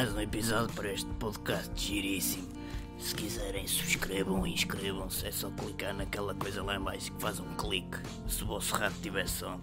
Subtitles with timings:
[0.00, 2.48] Mais um episódio para este podcast giríssimo.
[2.98, 5.26] Se quiserem, subscrevam e inscrevam-se.
[5.26, 8.74] É só clicar naquela coisa lá em baixo que faz um clique se o vosso
[8.76, 9.60] rato tiver som.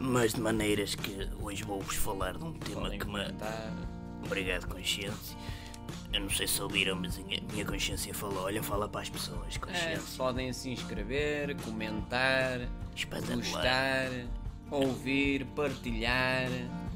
[0.00, 3.12] Mas de maneiras que hoje vou-vos falar de um tema Podem que me.
[3.14, 3.72] comentar.
[4.24, 5.36] Obrigado, consciência.
[6.12, 9.56] Eu não sei se ouviram, mas a minha consciência falou: olha, fala para as pessoas,
[9.56, 10.16] É, consciência.
[10.16, 12.60] podem se inscrever, comentar,
[12.94, 13.40] Espetacular.
[13.42, 14.10] gostar,
[14.70, 16.48] ouvir, partilhar.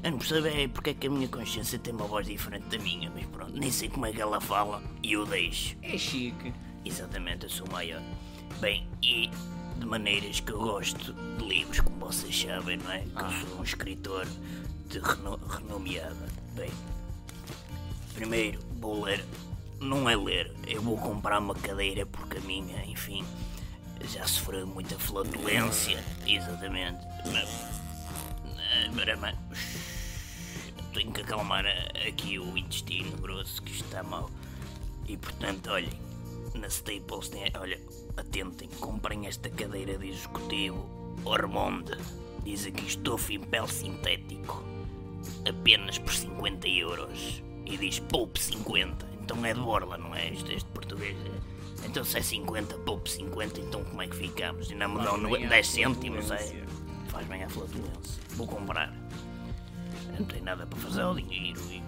[0.03, 3.11] Eu não percebo porque é que a minha consciência tem uma voz diferente da minha,
[3.11, 5.75] mas pronto, nem sei como é que ela fala e eu deixo.
[5.83, 6.51] É chique.
[6.83, 8.01] Exatamente, eu sou maior.
[8.59, 9.29] Bem, e
[9.77, 12.99] de maneiras que eu gosto de livros, como vocês sabem, não é?
[13.01, 13.31] Que Ah.
[13.41, 14.27] eu sou um escritor
[14.89, 16.27] de reno renomeada.
[16.55, 16.71] Bem,
[18.15, 19.23] primeiro vou ler.
[19.79, 23.23] Não é ler, eu vou comprar uma cadeira porque a minha, enfim,
[24.07, 26.03] já sofreu muita flatulência.
[26.25, 26.99] Exatamente.
[27.31, 27.49] Mas,
[28.69, 29.35] eh,
[30.93, 31.65] tenho que acalmar
[32.07, 34.29] aqui o intestino grosso que está mal.
[35.07, 35.99] E portanto, olhem,
[36.55, 37.51] na Staples tem.
[37.57, 37.79] Olha,
[38.17, 40.85] atentem, comprem esta cadeira de executivo
[41.25, 41.97] Ormonde.
[42.43, 44.63] Diz aqui estofa em pele sintético.
[45.47, 47.43] Apenas por 50 euros.
[47.65, 49.05] E diz poupe 50.
[49.31, 50.29] Então é de borla, não é?
[50.29, 51.15] Isto este português.
[51.25, 54.69] é- Então se é 50, poupe 50, então como é que ficamos?
[54.69, 56.63] E não me dão bem à 10 cêntimos, é?
[57.07, 58.21] Faz bem à flatulência.
[58.31, 58.93] Vou comprar.
[60.13, 61.81] Eu não tenho nada para fazer ao dinheiro e,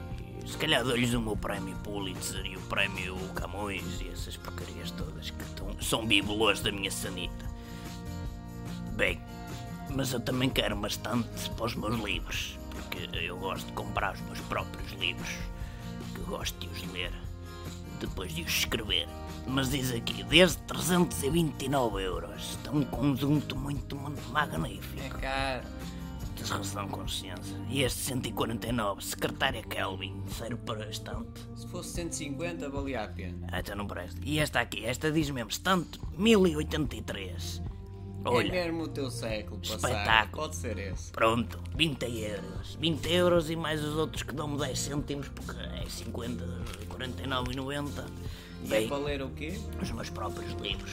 [0.44, 4.90] e se calhar dou-lhes o meu prémio Pulitzer e o prémio Camões e essas porcarias
[4.92, 7.46] todas que tão- são bibelôs da minha sanita.
[8.94, 9.22] Bem,
[9.90, 14.22] mas eu também quero bastante para os meus livros, porque eu gosto de comprar os
[14.22, 15.30] meus próprios livros,
[16.16, 17.12] que gosto de os ler,
[18.08, 19.08] depois de os escrever.
[19.48, 25.20] Mas diz aqui, desde 329 euros, está um conjunto muito, muito É magnífico.
[25.20, 25.64] caro.
[26.36, 27.56] Tens razão, consciência.
[27.70, 31.48] E este 149, secretária Kelvin, serve para estante.
[31.56, 33.48] Se fosse 150, valia a pena.
[33.52, 34.20] Ah, então não presta.
[34.24, 37.62] E esta aqui, esta diz mesmo, estante 1083.
[38.26, 39.92] É Olha, mesmo o teu século passado.
[39.92, 40.44] Espetáculo.
[40.44, 41.12] Pode ser esse.
[41.12, 42.78] pronto, 20 euros.
[42.80, 46.44] 20 euros e mais os outros que dão-me 10 cêntimos, porque é 50,
[46.90, 48.06] 49,90.
[48.64, 49.60] E é Bem, para ler o quê?
[49.82, 50.92] os meus próprios livros.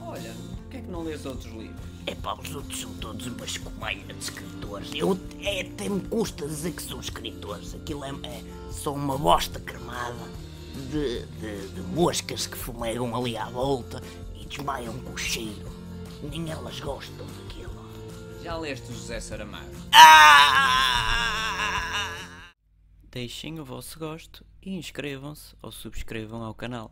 [0.00, 1.80] Olha, porquê é que não lês outros livros?
[2.06, 4.90] É pá, os outros são todos uma escumalha de escritores.
[4.94, 7.74] Eu é, até me custa dizer que são escritores.
[7.74, 10.28] Aquilo é, é só uma bosta cremada
[10.90, 14.02] de, de, de moscas que fumegam ali à volta
[14.38, 15.73] e desmaiam com o cheiro.
[16.30, 17.74] Nem elas gostam daquilo.
[18.42, 19.74] Já leste o José Saramago?
[19.92, 20.14] Ah!
[23.10, 26.90] Deixem o vosso gosto e inscrevam-se ou subscrevam ao canal.